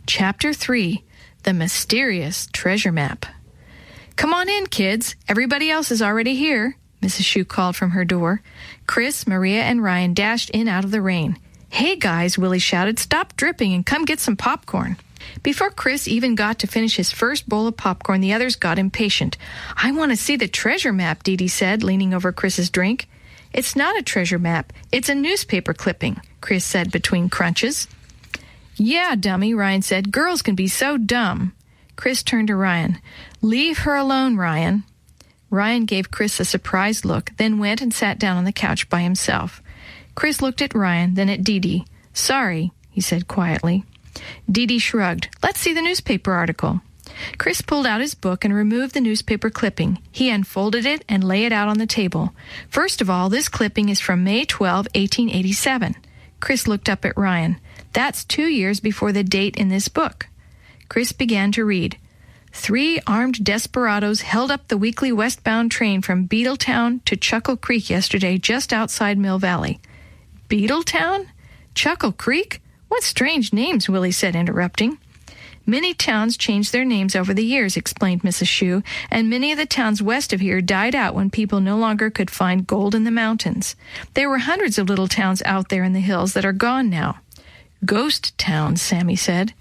Chapter 0.07 0.55
3 0.55 1.05
The 1.43 1.53
Mysterious 1.53 2.49
Treasure 2.55 2.91
Map. 2.91 3.27
Come 4.17 4.33
on 4.33 4.49
in, 4.49 4.67
kids. 4.67 5.14
Everybody 5.29 5.71
else 5.71 5.91
is 5.91 6.01
already 6.01 6.37
here, 6.37 6.79
Mrs. 7.03 7.27
Shue 7.27 7.45
called 7.45 7.77
from 7.77 7.91
her 7.91 8.07
door. 8.07 8.41
Chris, 8.87 9.27
Maria, 9.27 9.61
and 9.61 9.83
Ryan 9.83 10.14
dashed 10.14 10.49
in 10.49 10.69
out 10.69 10.87
of 10.87 10.91
the 10.91 11.03
rain. 11.03 11.37
Hey, 11.69 11.97
guys, 11.97 12.38
Willie 12.38 12.59
shouted, 12.59 12.99
stop 12.99 13.37
dripping 13.37 13.75
and 13.75 13.85
come 13.85 14.07
get 14.07 14.21
some 14.21 14.37
popcorn. 14.37 14.97
Before 15.43 15.69
Chris 15.69 16.09
even 16.09 16.35
got 16.35 16.61
to 16.61 16.67
finish 16.67 16.97
his 16.97 17.12
first 17.12 17.47
bowl 17.47 17.67
of 17.67 17.77
popcorn, 17.77 18.23
the 18.23 18.33
others 18.33 18.57
got 18.57 18.79
impatient. 18.79 19.37
I 19.77 19.93
want 19.93 20.12
to 20.12 20.17
see 20.17 20.37
the 20.37 20.49
treasure 20.49 20.95
map, 20.95 21.25
Dee 21.25 21.37
Dee 21.37 21.49
said, 21.49 21.83
leaning 21.83 22.14
over 22.14 22.33
Chris's 22.33 22.71
drink. 22.71 23.07
It's 23.53 23.75
not 23.75 23.99
a 23.99 24.03
treasure 24.03 24.39
map. 24.39 24.73
It's 24.93 25.09
a 25.09 25.15
newspaper 25.15 25.75
clipping, 25.75 26.21
Chris 26.41 26.65
said 26.65 26.91
between 26.91 27.29
crunches. 27.29 27.89
Yeah, 28.77 29.15
dummy, 29.17 29.55
Ryan 29.55 29.83
said. 29.83 30.13
Girls 30.13 30.43
can 30.43 30.55
be 30.55 30.69
so 30.69 30.97
dumb. 30.97 31.53
Chris 31.97 32.23
turned 32.23 32.49
to 32.49 32.57
Ryan. 32.57 32.99
Leave 33.43 33.79
her 33.79 33.97
alone, 33.97 34.37
Ryan. 34.37 34.85
Ryan 35.51 35.85
gave 35.85 36.11
Chris 36.11 36.39
a 36.39 36.45
surprised 36.45 37.05
look, 37.05 37.33
then 37.39 37.59
went 37.59 37.81
and 37.81 37.93
sat 37.93 38.19
down 38.19 38.37
on 38.37 38.45
the 38.45 38.53
couch 38.53 38.89
by 38.89 39.01
himself. 39.01 39.63
Chris 40.15 40.43
looked 40.43 40.63
at 40.63 40.75
Ryan, 40.75 41.15
then 41.15 41.29
at 41.29 41.43
Dee 41.43 41.59
Dee. 41.59 41.87
Sorry, 42.13 42.71
he 42.91 43.01
said 43.01 43.29
quietly. 43.29 43.85
Dee 44.51 44.67
Dee 44.67 44.79
shrugged. 44.79 45.29
Let's 45.43 45.59
see 45.59 45.73
the 45.73 45.83
newspaper 45.83 46.33
article. 46.33 46.83
Chris 47.38 47.61
pulled 47.61 47.87
out 47.87 48.00
his 48.00 48.14
book 48.14 48.44
and 48.44 48.54
removed 48.54 48.94
the 48.94 49.00
newspaper 49.00 49.50
clipping. 49.50 49.98
He 50.11 50.31
unfolded 50.31 50.87
it 50.87 51.04
and 51.09 51.24
lay 51.24 51.44
it 51.44 51.52
out 51.52 51.68
on 51.68 51.78
the 51.78 51.87
table. 51.87 52.33
First 52.68 53.00
of 53.00 53.11
all, 53.11 53.28
this 53.28 53.48
clipping 53.48 53.88
is 53.88 54.00
from 54.00 54.24
May 54.24 54.44
12, 54.44 54.87
1887. 54.94 55.96
Chris 56.40 56.68
looked 56.68 56.88
up 56.88 57.04
at 57.04 57.16
Ryan. 57.16 57.59
That's 57.92 58.24
two 58.24 58.46
years 58.46 58.81
before 58.81 59.12
the 59.12 59.24
date 59.24 59.57
in 59.57 59.68
this 59.68 59.88
book. 59.88 60.28
Chris 60.88 61.12
began 61.12 61.52
to 61.52 61.64
read. 61.64 61.98
Three 62.52 62.98
armed 63.07 63.44
desperados 63.44 64.22
held 64.22 64.50
up 64.50 64.68
the 64.68 64.78
weekly 64.78 65.12
westbound 65.12 65.70
train 65.70 66.02
from 66.02 66.26
Beetletown 66.26 67.04
to 67.04 67.16
Chuckle 67.16 67.57
Creek 67.57 67.90
yesterday 67.90 68.38
just 68.38 68.72
outside 68.72 69.18
Mill 69.18 69.38
Valley. 69.38 69.81
Beetletown? 70.48 71.26
Chuckle 71.74 72.12
Creek? 72.12 72.62
What 72.88 73.02
strange 73.02 73.52
names, 73.52 73.88
Willie 73.88 74.12
said, 74.12 74.35
interrupting. 74.35 74.98
Many 75.68 75.92
towns 75.92 76.38
changed 76.38 76.72
their 76.72 76.87
names 76.87 77.14
over 77.14 77.35
the 77.35 77.44
years, 77.44 77.76
explained 77.76 78.22
Mrs. 78.22 78.48
Shue, 78.48 78.83
and 79.11 79.28
many 79.28 79.52
of 79.52 79.59
the 79.59 79.66
towns 79.66 80.00
west 80.00 80.33
of 80.33 80.40
here 80.40 80.62
died 80.62 80.94
out 80.94 81.14
when 81.14 81.28
people 81.28 81.61
no 81.61 81.76
longer 81.76 82.09
could 82.09 82.31
find 82.31 82.66
gold 82.66 82.94
in 82.94 83.04
the 83.04 83.11
mountains. 83.11 83.76
There 84.14 84.31
were 84.31 84.38
hundreds 84.38 84.78
of 84.78 84.88
little 84.88 85.09
towns 85.09 85.42
out 85.44 85.68
there 85.68 85.85
in 85.85 85.92
the 85.92 86.00
hills 86.00 86.33
that 86.33 86.46
are 86.46 86.54
gone 86.54 86.88
now. 86.88 87.18
Ghost 87.85 88.38
towns, 88.38 88.81
Sammy 88.81 89.14
said. 89.14 89.52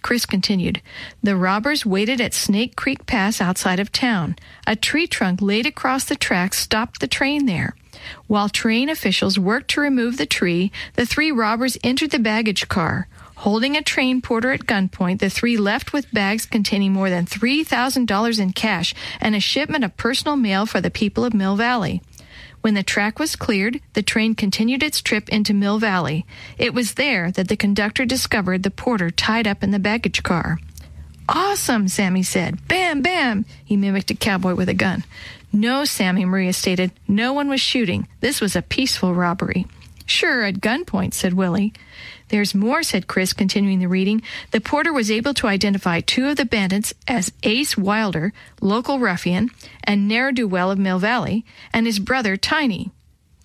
Chris 0.00 0.24
continued. 0.24 0.80
The 1.22 1.36
robbers 1.36 1.84
waited 1.84 2.18
at 2.18 2.32
Snake 2.32 2.74
Creek 2.74 3.04
Pass 3.04 3.38
outside 3.38 3.78
of 3.78 3.92
town. 3.92 4.36
A 4.66 4.74
tree 4.74 5.06
trunk 5.06 5.42
laid 5.42 5.66
across 5.66 6.06
the 6.06 6.16
tracks 6.16 6.60
stopped 6.60 7.00
the 7.00 7.06
train 7.06 7.44
there. 7.44 7.76
While 8.26 8.48
train 8.48 8.88
officials 8.88 9.38
worked 9.38 9.70
to 9.72 9.82
remove 9.82 10.16
the 10.16 10.24
tree, 10.24 10.72
the 10.94 11.04
three 11.04 11.30
robbers 11.30 11.76
entered 11.84 12.10
the 12.10 12.18
baggage 12.18 12.68
car. 12.68 13.06
Holding 13.42 13.76
a 13.76 13.82
train 13.82 14.22
porter 14.22 14.52
at 14.52 14.66
gunpoint, 14.66 15.18
the 15.18 15.28
three 15.28 15.56
left 15.56 15.92
with 15.92 16.14
bags 16.14 16.46
containing 16.46 16.92
more 16.92 17.10
than 17.10 17.26
$3,000 17.26 18.38
in 18.38 18.52
cash 18.52 18.94
and 19.20 19.34
a 19.34 19.40
shipment 19.40 19.82
of 19.82 19.96
personal 19.96 20.36
mail 20.36 20.64
for 20.64 20.80
the 20.80 20.92
people 20.92 21.24
of 21.24 21.34
Mill 21.34 21.56
Valley. 21.56 22.02
When 22.60 22.74
the 22.74 22.84
track 22.84 23.18
was 23.18 23.34
cleared, 23.34 23.80
the 23.94 24.02
train 24.04 24.36
continued 24.36 24.84
its 24.84 25.02
trip 25.02 25.28
into 25.28 25.54
Mill 25.54 25.80
Valley. 25.80 26.24
It 26.56 26.72
was 26.72 26.94
there 26.94 27.32
that 27.32 27.48
the 27.48 27.56
conductor 27.56 28.04
discovered 28.04 28.62
the 28.62 28.70
porter 28.70 29.10
tied 29.10 29.48
up 29.48 29.64
in 29.64 29.72
the 29.72 29.80
baggage 29.80 30.22
car. 30.22 30.60
Awesome, 31.28 31.88
Sammy 31.88 32.22
said. 32.22 32.68
Bam, 32.68 33.02
bam! 33.02 33.44
He 33.64 33.76
mimicked 33.76 34.12
a 34.12 34.14
cowboy 34.14 34.54
with 34.54 34.68
a 34.68 34.74
gun. 34.74 35.02
No, 35.52 35.84
Sammy, 35.84 36.24
Maria 36.24 36.52
stated. 36.52 36.92
No 37.08 37.32
one 37.32 37.48
was 37.48 37.60
shooting. 37.60 38.06
This 38.20 38.40
was 38.40 38.54
a 38.54 38.62
peaceful 38.62 39.16
robbery. 39.16 39.66
Sure, 40.06 40.42
at 40.42 40.60
gunpoint, 40.60 41.14
said 41.14 41.34
Willie. 41.34 41.72
There's 42.28 42.54
more, 42.54 42.82
said 42.82 43.06
Chris, 43.06 43.32
continuing 43.32 43.78
the 43.80 43.88
reading. 43.88 44.22
The 44.52 44.60
porter 44.60 44.92
was 44.92 45.10
able 45.10 45.34
to 45.34 45.46
identify 45.46 46.00
two 46.00 46.28
of 46.28 46.36
the 46.36 46.44
bandits 46.44 46.94
as 47.06 47.32
Ace 47.42 47.76
Wilder, 47.76 48.32
local 48.60 48.98
ruffian, 48.98 49.50
and 49.84 50.08
ne'er 50.08 50.32
do 50.32 50.48
well 50.48 50.70
of 50.70 50.78
Mill 50.78 50.98
Valley, 50.98 51.44
and 51.72 51.86
his 51.86 51.98
brother 51.98 52.36
Tiny. 52.36 52.90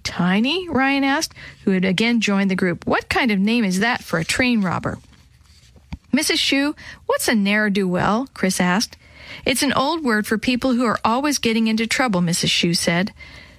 Tiny? 0.04 0.70
Ryan 0.70 1.04
asked, 1.04 1.34
who 1.66 1.72
had 1.72 1.84
again 1.84 2.22
joined 2.22 2.50
the 2.50 2.56
group. 2.56 2.88
What 2.88 3.10
kind 3.10 3.30
of 3.30 3.40
name 3.40 3.66
is 3.66 3.82
that 3.82 4.04
for 4.04 4.20
a 4.20 4.26
train 4.26 4.62
robber? 4.62 5.00
Mrs. 6.14 6.40
Shue, 6.40 6.74
what's 7.06 7.28
a 7.28 7.36
ne'er 7.36 7.70
do 7.70 7.88
well? 7.88 8.30
Chris 8.34 8.62
asked. 8.62 8.96
It's 9.46 9.64
an 9.64 9.74
old 9.74 10.06
word 10.06 10.26
for 10.26 10.38
people 10.38 10.74
who 10.74 10.86
are 10.86 11.00
always 11.04 11.40
getting 11.40 11.68
into 11.68 11.86
trouble, 11.88 12.22
Mrs. 12.22 12.50
Shue 12.50 12.74
said. 12.74 13.12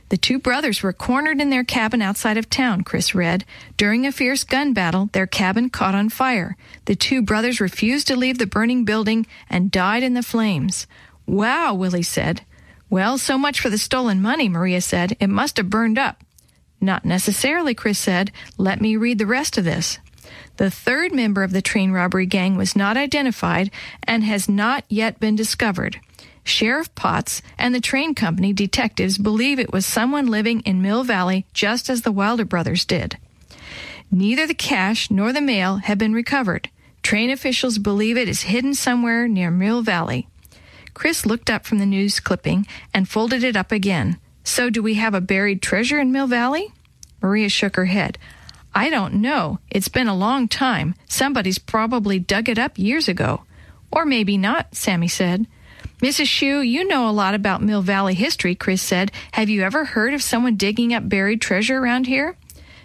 The 0.09 0.17
two 0.17 0.39
brothers 0.39 0.83
were 0.83 0.93
cornered 0.93 1.41
in 1.41 1.51
their 1.51 1.65
cabin 1.65 2.01
outside 2.01 2.39
of 2.39 2.49
town, 2.49 2.83
Chris 2.83 3.15
read. 3.15 3.45
During 3.77 4.07
a 4.07 4.13
fierce 4.13 4.43
gun 4.43 4.73
battle, 4.73 5.11
their 5.13 5.27
cabin 5.27 5.69
caught 5.69 5.95
on 5.95 6.09
fire. 6.09 6.57
The 6.87 6.97
two 6.97 7.21
brothers 7.21 7.61
refused 7.61 8.07
to 8.07 8.17
leave 8.17 8.39
the 8.39 8.47
burning 8.47 8.85
building 8.85 9.27
and 9.51 9.71
died 9.71 10.03
in 10.03 10.15
the 10.15 10.23
flames. 10.23 10.87
Wow, 11.27 11.75
Willie 11.75 12.03
said. 12.03 12.43
Well, 12.89 13.19
so 13.19 13.37
much 13.37 13.61
for 13.61 13.69
the 13.69 13.77
stolen 13.77 14.23
money, 14.23 14.49
Maria 14.49 14.81
said. 14.81 15.15
It 15.21 15.29
must 15.29 15.59
have 15.59 15.69
burned 15.69 15.99
up. 15.99 16.25
Not 16.81 17.05
necessarily, 17.05 17.75
Chris 17.75 17.99
said. 17.99 18.33
Let 18.57 18.81
me 18.81 18.97
read 18.97 19.19
the 19.19 19.27
rest 19.27 19.59
of 19.59 19.65
this. 19.65 19.99
The 20.57 20.71
third 20.71 21.13
member 21.13 21.43
of 21.43 21.53
the 21.53 21.63
train 21.63 21.93
robbery 21.93 22.27
gang 22.27 22.57
was 22.57 22.75
not 22.75 22.97
identified 22.97 23.71
and 24.05 24.25
has 24.25 24.49
not 24.49 24.85
yet 24.89 25.21
been 25.21 25.37
discovered. 25.37 26.01
Sheriff 26.49 26.95
Potts 26.95 27.43
and 27.59 27.75
the 27.75 27.81
train 27.81 28.15
company 28.15 28.53
detectives 28.53 29.19
believe 29.19 29.59
it 29.59 29.73
was 29.73 29.87
someone 29.87 30.27
living 30.27 30.61
in 30.61 30.83
Mill 30.83 31.05
Valley 31.05 31.47
just 31.53 31.89
as 31.89 32.03
the 32.03 32.13
Wilder 32.13 32.45
brothers 32.45 32.85
did. 32.85 33.19
Neither 34.11 34.47
the 34.47 34.55
cash 34.55 35.11
nor 35.11 35.33
the 35.33 35.41
mail 35.41 35.77
have 35.77 35.99
been 35.99 36.15
recovered. 36.15 36.71
Train 37.03 37.31
officials 37.31 37.79
believe 37.79 38.17
it 38.17 38.29
is 38.29 38.43
hidden 38.43 38.75
somewhere 38.75 39.29
near 39.29 39.51
Mill 39.51 39.83
Valley. 39.83 40.29
Chris 40.95 41.25
looked 41.25 41.51
up 41.51 41.65
from 41.65 41.79
the 41.79 41.87
news 41.87 42.19
clipping 42.19 42.67
and 42.93 43.09
folded 43.09 43.45
it 43.45 43.57
up 43.57 43.71
again. 43.71 44.19
So, 44.43 44.71
do 44.71 44.83
we 44.83 44.95
have 44.95 45.15
a 45.15 45.21
buried 45.21 45.63
treasure 45.63 46.01
in 46.01 46.11
Mill 46.11 46.27
Valley? 46.27 46.73
Maria 47.21 47.49
shook 47.49 47.77
her 47.77 47.85
head. 47.85 48.19
I 48.75 48.91
don't 48.91 49.15
know. 49.15 49.59
It's 49.71 49.89
been 49.89 50.09
a 50.09 50.17
long 50.17 50.49
time. 50.49 50.95
Somebody's 51.09 51.59
probably 51.59 52.19
dug 52.19 52.49
it 52.49 52.59
up 52.59 52.79
years 52.79 53.09
ago. 53.09 53.43
Or 53.91 54.05
maybe 54.05 54.37
not, 54.37 54.75
Sammy 54.75 55.09
said. 55.09 55.47
Mrs. 56.01 56.29
Shue, 56.29 56.61
you 56.61 56.87
know 56.87 57.09
a 57.09 57.11
lot 57.11 57.35
about 57.35 57.61
Mill 57.61 57.83
Valley 57.83 58.15
history, 58.15 58.55
Chris 58.55 58.81
said. 58.81 59.11
Have 59.33 59.49
you 59.49 59.63
ever 59.63 59.85
heard 59.85 60.15
of 60.15 60.23
someone 60.23 60.55
digging 60.55 60.95
up 60.95 61.09
buried 61.09 61.41
treasure 61.41 61.79
around 61.79 62.07
here? 62.07 62.37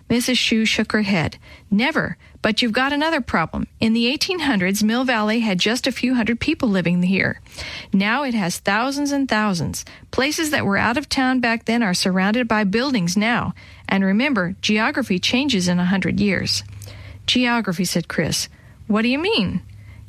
Mrs. 0.10 0.38
Shue 0.38 0.66
shook 0.66 0.92
her 0.94 1.04
head. 1.04 1.38
Never. 1.70 2.18
But 2.42 2.62
you've 2.62 2.74
got 2.74 2.92
another 2.92 3.22
problem. 3.22 3.68
In 3.80 3.94
the 3.94 4.06
1800s, 4.12 4.84
Mill 4.84 5.06
Valley 5.06 5.42
had 5.42 5.60
just 5.60 5.86
a 5.86 5.92
few 5.92 6.16
hundred 6.16 6.40
people 6.40 6.70
living 6.70 7.04
here. 7.04 7.40
Now 7.94 8.24
it 8.24 8.34
has 8.34 8.58
thousands 8.58 9.12
and 9.12 9.30
thousands. 9.30 9.86
Places 10.10 10.50
that 10.50 10.66
were 10.66 10.78
out 10.78 10.98
of 10.98 11.08
town 11.08 11.40
back 11.40 11.66
then 11.66 11.84
are 11.84 11.94
surrounded 11.94 12.48
by 12.48 12.64
buildings 12.64 13.16
now. 13.16 13.54
And 13.88 14.04
remember, 14.04 14.56
geography 14.62 15.20
changes 15.20 15.68
in 15.68 15.80
a 15.80 15.86
hundred 15.86 16.20
years. 16.20 16.64
Geography, 17.28 17.86
said 17.86 18.08
Chris. 18.08 18.50
What 18.88 19.04
do 19.04 19.08
you 19.08 19.20
mean? 19.20 19.62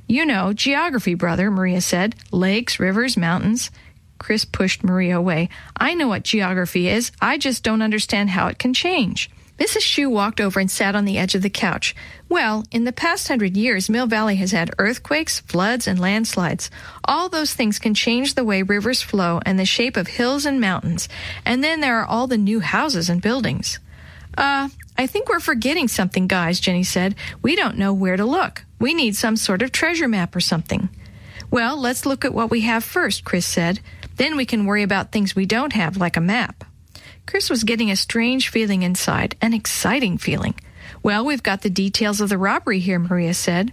You 0.06 0.26
know, 0.26 0.52
geography, 0.52 1.14
brother, 1.14 1.50
Maria 1.50 1.80
said. 1.80 2.14
Lakes, 2.30 2.78
rivers, 2.78 3.16
mountains. 3.16 3.70
Chris 4.18 4.44
pushed 4.44 4.84
Maria 4.84 5.18
away. 5.18 5.48
I 5.76 5.94
know 5.94 6.08
what 6.08 6.22
geography 6.22 6.88
is. 6.88 7.10
I 7.20 7.38
just 7.38 7.62
don't 7.62 7.82
understand 7.82 8.30
how 8.30 8.46
it 8.48 8.58
can 8.58 8.74
change. 8.74 9.30
Mrs. 9.58 9.82
Shue 9.82 10.10
walked 10.10 10.40
over 10.40 10.58
and 10.58 10.70
sat 10.70 10.96
on 10.96 11.04
the 11.04 11.16
edge 11.16 11.36
of 11.36 11.42
the 11.42 11.50
couch. 11.50 11.94
Well, 12.28 12.64
in 12.72 12.84
the 12.84 12.92
past 12.92 13.28
hundred 13.28 13.56
years, 13.56 13.88
Mill 13.88 14.06
Valley 14.06 14.36
has 14.36 14.50
had 14.50 14.74
earthquakes, 14.78 15.40
floods, 15.40 15.86
and 15.86 16.00
landslides. 16.00 16.70
All 17.04 17.28
those 17.28 17.54
things 17.54 17.78
can 17.78 17.94
change 17.94 18.34
the 18.34 18.44
way 18.44 18.62
rivers 18.62 19.00
flow 19.00 19.40
and 19.46 19.58
the 19.58 19.64
shape 19.64 19.96
of 19.96 20.08
hills 20.08 20.44
and 20.44 20.60
mountains. 20.60 21.08
And 21.44 21.62
then 21.62 21.80
there 21.80 21.98
are 22.00 22.06
all 22.06 22.26
the 22.26 22.36
new 22.36 22.60
houses 22.60 23.08
and 23.08 23.22
buildings. 23.22 23.78
Uh, 24.36 24.70
I 24.98 25.06
think 25.06 25.28
we're 25.28 25.38
forgetting 25.38 25.86
something, 25.86 26.26
guys, 26.26 26.58
Jenny 26.58 26.82
said. 26.82 27.14
We 27.40 27.54
don't 27.54 27.78
know 27.78 27.92
where 27.92 28.16
to 28.16 28.24
look. 28.24 28.64
We 28.78 28.94
need 28.94 29.16
some 29.16 29.36
sort 29.36 29.62
of 29.62 29.72
treasure 29.72 30.08
map 30.08 30.34
or 30.34 30.40
something. 30.40 30.88
Well, 31.50 31.76
let's 31.76 32.06
look 32.06 32.24
at 32.24 32.34
what 32.34 32.50
we 32.50 32.62
have 32.62 32.84
first, 32.84 33.24
Chris 33.24 33.46
said. 33.46 33.80
Then 34.16 34.36
we 34.36 34.44
can 34.44 34.66
worry 34.66 34.82
about 34.82 35.12
things 35.12 35.34
we 35.34 35.46
don't 35.46 35.72
have, 35.72 35.96
like 35.96 36.16
a 36.16 36.20
map. 36.20 36.64
Chris 37.26 37.48
was 37.48 37.64
getting 37.64 37.90
a 37.90 37.96
strange 37.96 38.48
feeling 38.48 38.82
inside, 38.82 39.36
an 39.40 39.54
exciting 39.54 40.18
feeling. 40.18 40.54
Well, 41.02 41.24
we've 41.24 41.42
got 41.42 41.62
the 41.62 41.70
details 41.70 42.20
of 42.20 42.28
the 42.28 42.38
robbery 42.38 42.80
here, 42.80 42.98
Maria 42.98 43.34
said. 43.34 43.72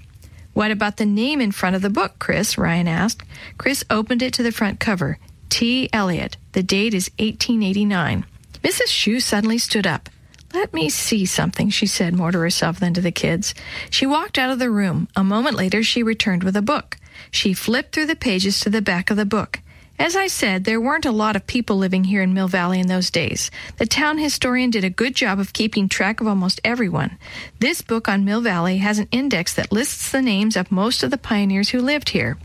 What 0.54 0.72
about 0.72 0.98
the 0.98 1.06
name 1.06 1.40
in 1.40 1.52
front 1.52 1.76
of 1.76 1.82
the 1.82 1.90
book, 1.90 2.20
Chris? 2.20 2.58
Ryan 2.58 2.88
asked. 2.88 3.24
Chris 3.58 3.84
opened 3.90 4.22
it 4.22 4.34
to 4.34 4.44
the 4.44 4.52
front 4.52 4.80
cover. 4.80 5.18
T. 5.50 5.90
Elliott. 5.94 6.38
The 6.54 6.64
date 6.64 6.94
is 6.94 7.10
1889. 7.20 8.26
Mrs. 8.64 8.88
Shue 8.88 9.20
suddenly 9.20 9.58
stood 9.58 9.88
up. 9.88 10.10
Let 10.54 10.74
me 10.74 10.90
see 10.90 11.26
something, 11.26 11.70
she 11.70 11.86
said 11.86 12.14
more 12.14 12.32
to 12.32 12.40
herself 12.40 12.80
than 12.80 12.94
to 12.94 13.02
the 13.02 13.12
kids. 13.12 13.54
She 13.90 14.06
walked 14.06 14.38
out 14.38 14.50
of 14.50 14.60
the 14.60 14.70
room. 14.70 15.08
A 15.16 15.24
moment 15.24 15.56
later, 15.56 15.82
she 15.82 16.04
returned 16.04 16.44
with 16.44 16.58
a 16.58 16.62
book. 16.62 16.98
She 17.30 17.54
flipped 17.54 17.94
through 17.94 18.08
the 18.08 18.16
pages 18.16 18.60
to 18.62 18.70
the 18.70 18.82
back 18.82 19.10
of 19.10 19.18
the 19.18 19.26
book. 19.26 19.60
As 19.98 20.16
I 20.16 20.28
said, 20.28 20.64
there 20.64 20.82
weren't 20.82 21.06
a 21.06 21.12
lot 21.12 21.36
of 21.36 21.46
people 21.46 21.78
living 21.78 22.06
here 22.06 22.24
in 22.24 22.34
Mill 22.34 22.48
Valley 22.48 22.80
in 22.80 22.88
those 22.88 23.12
days. 23.12 23.52
The 23.78 23.86
town 23.86 24.18
historian 24.18 24.72
did 24.72 24.84
a 24.84 24.90
good 24.90 25.16
job 25.16 25.40
of 25.40 25.54
keeping 25.54 25.88
track 25.88 26.20
of 26.20 26.28
almost 26.28 26.60
everyone. 26.64 27.20
This 27.60 27.84
book 27.84 28.10
on 28.10 28.26
Mill 28.26 28.42
Valley 28.42 28.78
has 28.78 28.98
an 28.98 29.08
index 29.12 29.54
that 29.54 29.72
lists 29.72 30.12
the 30.12 30.22
names 30.22 30.58
of 30.58 30.72
most 30.72 31.04
of 31.04 31.12
the 31.12 31.20
pioneers 31.20 31.70
who 31.70 31.80
lived 31.80 32.10
here. 32.10 32.38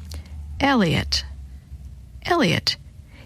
Elliott. 0.61 1.25
Elliott. 2.27 2.77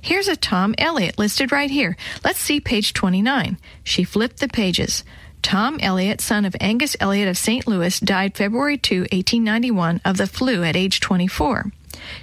Here's 0.02 0.28
a 0.28 0.36
Tom 0.36 0.74
Elliott 0.78 1.18
listed 1.18 1.52
right 1.52 1.70
here. 1.70 1.96
Let's 2.24 2.38
see 2.38 2.60
page 2.60 2.94
29. 2.94 3.58
She 3.84 4.04
flipped 4.04 4.40
the 4.40 4.48
pages. 4.48 5.04
Tom 5.42 5.78
Elliott, 5.80 6.20
son 6.20 6.44
of 6.44 6.56
Angus 6.60 6.96
Elliott 7.00 7.28
of 7.28 7.38
St. 7.38 7.66
Louis, 7.66 7.98
died 8.00 8.36
February 8.36 8.76
2, 8.76 9.00
1891, 9.00 10.00
of 10.04 10.16
the 10.16 10.26
flu 10.26 10.62
at 10.62 10.76
age 10.76 11.00
24. 11.00 11.72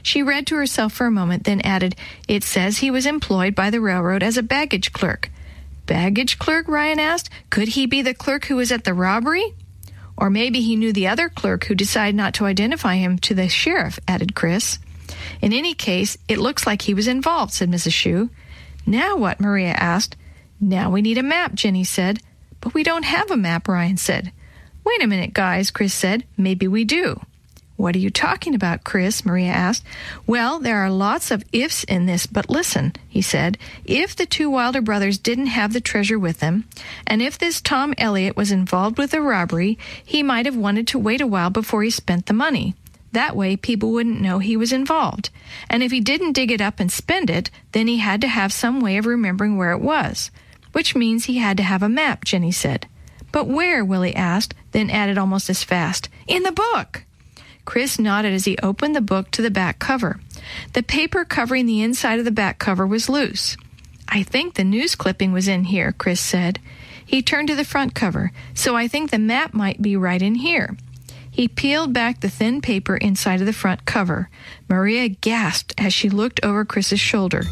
She 0.02 0.24
read 0.24 0.48
to 0.48 0.56
herself 0.56 0.94
for 0.94 1.06
a 1.06 1.12
moment, 1.12 1.44
then 1.44 1.62
added, 1.62 1.96
It 2.28 2.44
says 2.44 2.78
he 2.78 2.92
was 2.92 3.06
employed 3.06 3.56
by 3.56 3.70
the 3.70 3.82
railroad 3.82 4.24
as 4.24 4.38
a 4.38 4.44
baggage 4.44 4.94
clerk. 4.94 5.30
Baggage 5.86 6.38
clerk? 6.38 6.68
Ryan 6.68 7.00
asked. 7.00 7.30
Could 7.50 7.70
he 7.70 7.86
be 7.86 8.02
the 8.02 8.14
clerk 8.14 8.46
who 8.46 8.56
was 8.56 8.72
at 8.72 8.84
the 8.84 8.94
robbery? 8.94 9.54
Or 10.18 10.30
maybe 10.30 10.62
he 10.62 10.76
knew 10.76 10.92
the 10.92 11.08
other 11.08 11.30
clerk 11.30 11.66
who 11.66 11.76
decided 11.76 12.16
not 12.16 12.34
to 12.36 12.46
identify 12.46 12.96
him 12.96 13.20
to 13.20 13.36
the 13.36 13.48
sheriff, 13.48 14.00
added 14.08 14.36
Chris. 14.36 14.80
In 15.42 15.54
any 15.54 15.74
case, 15.74 16.18
it 16.28 16.38
looks 16.38 16.66
like 16.66 16.84
he 16.84 16.94
was 16.94 17.08
involved, 17.08 17.54
said 17.54 17.70
Mrs. 17.70 17.94
Shue. 17.94 18.30
Now 18.86 19.18
what? 19.18 19.40
Maria 19.40 19.72
asked. 19.72 20.16
Now 20.60 20.90
we 20.90 21.02
need 21.02 21.18
a 21.18 21.24
map, 21.24 21.54
Jenny 21.54 21.84
said. 21.84 22.20
But 22.62 22.74
we 22.74 22.84
don't 22.84 23.04
have 23.04 23.30
a 23.32 23.38
map, 23.38 23.68
Ryan 23.68 23.98
said. 23.98 24.32
Wait 24.84 25.04
a 25.04 25.08
minute, 25.08 25.34
guys, 25.34 25.72
Chris 25.72 25.94
said. 25.94 26.24
Maybe 26.38 26.68
we 26.68 26.86
do. 26.86 27.20
What 27.78 27.96
are 27.96 28.00
you 28.00 28.10
talking 28.10 28.56
about, 28.56 28.84
Chris? 28.84 29.24
Maria 29.24 29.52
asked. 29.52 29.84
Well, 30.26 30.58
there 30.58 30.78
are 30.78 30.90
lots 30.90 31.30
of 31.30 31.44
ifs 31.54 31.84
in 31.84 32.08
this, 32.08 32.26
but 32.26 32.50
listen, 32.50 32.94
he 33.08 33.22
said. 33.22 33.60
If 33.86 34.16
the 34.16 34.26
two 34.26 34.50
Wilder 34.50 34.82
brothers 34.82 35.20
didn't 35.20 35.48
have 35.48 35.74
the 35.74 35.82
treasure 35.82 36.18
with 36.18 36.40
them, 36.40 36.68
and 37.06 37.22
if 37.22 37.38
this 37.38 37.62
Tom 37.62 37.94
Elliott 38.00 38.36
was 38.36 38.52
involved 38.52 38.98
with 38.98 39.12
the 39.12 39.22
robbery, 39.22 39.78
he 40.04 40.24
might 40.24 40.48
have 40.48 40.56
wanted 40.56 40.88
to 40.88 41.00
wait 41.00 41.22
a 41.22 41.28
while 41.28 41.52
before 41.52 41.84
he 41.84 41.92
spent 41.92 42.26
the 42.26 42.34
money. 42.34 42.74
That 43.18 43.36
way, 43.36 43.58
people 43.58 43.94
wouldn't 43.94 44.22
know 44.22 44.38
he 44.38 44.56
was 44.56 44.72
involved. 44.72 45.32
And 45.72 45.82
if 45.82 45.90
he 45.90 46.00
didn't 46.00 46.34
dig 46.34 46.52
it 46.52 46.62
up 46.62 46.80
and 46.80 46.92
spend 46.92 47.32
it, 47.32 47.50
then 47.72 47.88
he 47.88 47.98
had 47.98 48.22
to 48.22 48.28
have 48.28 48.54
some 48.54 48.80
way 48.80 48.96
of 48.98 49.08
remembering 49.08 49.58
where 49.58 49.72
it 49.72 49.82
was. 49.82 50.30
Which 50.74 50.96
means 50.96 51.26
he 51.26 51.40
had 51.40 51.58
to 51.58 51.64
have 51.64 51.82
a 51.82 51.90
map, 51.90 52.26
Jenny 52.26 52.52
said. 52.52 52.88
But 53.32 53.48
where? 53.48 53.84
Willie 53.84 54.16
asked, 54.16 54.54
then 54.72 54.92
added 54.92 55.18
almost 55.18 55.50
as 55.50 55.64
fast, 55.64 56.10
In 56.28 56.44
the 56.44 56.52
book! 56.52 57.06
Chris 57.66 57.98
nodded 57.98 58.34
as 58.34 58.46
he 58.46 58.56
opened 58.60 58.96
the 58.96 59.02
book 59.02 59.32
to 59.32 59.42
the 59.42 59.50
back 59.50 59.80
cover. 59.80 60.20
The 60.74 60.84
paper 60.84 61.26
covering 61.26 61.66
the 61.66 61.82
inside 61.82 62.20
of 62.20 62.26
the 62.26 62.30
back 62.30 62.60
cover 62.60 62.86
was 62.86 63.10
loose. 63.10 63.58
I 64.08 64.22
think 64.22 64.54
the 64.54 64.64
news 64.64 64.94
clipping 64.94 65.32
was 65.32 65.48
in 65.48 65.64
here, 65.64 65.92
Chris 65.92 66.22
said. 66.22 66.60
He 67.04 67.24
turned 67.24 67.48
to 67.48 67.56
the 67.56 67.66
front 67.66 67.96
cover, 67.96 68.32
so 68.54 68.76
I 68.76 68.88
think 68.88 69.10
the 69.10 69.18
map 69.18 69.56
might 69.56 69.82
be 69.82 69.98
right 69.98 70.22
in 70.22 70.36
here. 70.36 70.78
He 71.38 71.48
peeled 71.48 71.94
back 71.94 72.22
the 72.22 72.32
thin 72.32 72.62
paper 72.62 72.98
inside 72.98 73.42
of 73.42 73.46
the 73.46 73.54
front 73.54 73.86
cover. 73.86 74.28
Maria 74.68 75.08
gasped 75.08 75.72
as 75.78 75.94
she 75.94 76.10
looked 76.10 76.40
over 76.44 76.66
Chris's 76.66 77.00
shoulder. 77.00 77.44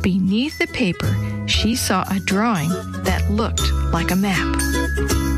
Beneath 0.00 0.58
the 0.58 0.66
paper, 0.68 1.14
she 1.46 1.74
saw 1.74 2.06
a 2.10 2.20
drawing 2.20 2.70
that 3.02 3.30
looked 3.30 3.70
like 3.92 4.10
a 4.10 4.16
map. 4.16 5.33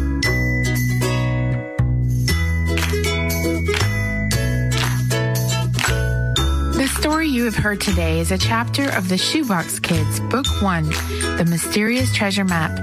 Story 7.07 7.29
you 7.29 7.45
have 7.45 7.55
heard 7.55 7.81
today 7.81 8.19
is 8.19 8.33
a 8.33 8.37
chapter 8.37 8.91
of 8.97 9.09
the 9.09 9.17
Shoebox 9.17 9.79
Kids, 9.79 10.19
Book 10.19 10.45
One, 10.61 10.89
The 11.37 11.47
Mysterious 11.49 12.13
Treasure 12.13 12.45
Map. 12.45 12.77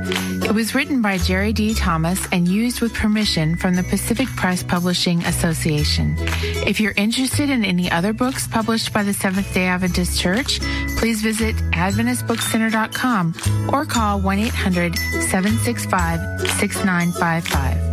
It 0.45 0.53
was 0.53 0.73
written 0.73 1.01
by 1.01 1.17
Jerry 1.17 1.51
D. 1.51 1.73
Thomas 1.73 2.25
and 2.31 2.47
used 2.47 2.79
with 2.79 2.93
permission 2.93 3.57
from 3.57 3.75
the 3.75 3.83
Pacific 3.83 4.29
Press 4.37 4.63
Publishing 4.63 5.21
Association. 5.25 6.15
If 6.65 6.79
you're 6.79 6.93
interested 6.95 7.49
in 7.49 7.65
any 7.65 7.91
other 7.91 8.13
books 8.13 8.47
published 8.47 8.93
by 8.93 9.03
the 9.03 9.13
Seventh 9.13 9.53
day 9.53 9.65
Adventist 9.65 10.17
Church, 10.17 10.61
please 10.95 11.21
visit 11.21 11.57
AdventistBookCenter.com 11.73 13.33
or 13.73 13.85
call 13.85 14.21
1 14.21 14.39
800 14.39 14.97
765 14.97 16.49
6955. 16.49 17.92